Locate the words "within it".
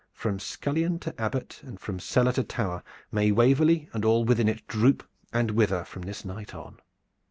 4.25-4.65